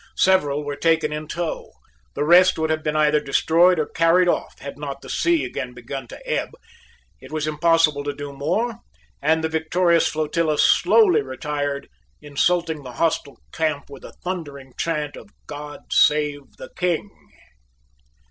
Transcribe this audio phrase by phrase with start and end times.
[0.17, 1.69] Several were taken in tow.
[2.15, 5.75] The rest would have been either destroyed or carried off, had not the sea again
[5.75, 6.49] begun to ebb.
[7.19, 8.77] It was impossible to do more,
[9.21, 11.87] and the victorious flotilla slowly retired,
[12.19, 17.07] insulting the hostile camp with a thundering chant of "God save the King."